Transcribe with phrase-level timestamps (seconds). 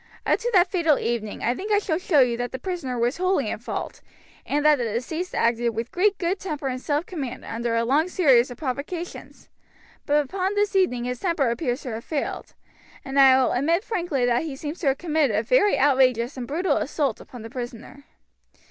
[0.25, 3.17] Up to that fatal evening I think I shall show you that the prisoner was
[3.17, 4.01] wholly in fault,
[4.47, 8.07] and that the deceased acted with great good temper and self command under a long
[8.07, 9.47] series of provocations;
[10.07, 12.55] but upon this evening his temper appears to have failed,
[13.05, 16.47] and I will admit frankly that he seems to have committed a very outrageous and
[16.47, 18.05] brutal assault upon the prisoner.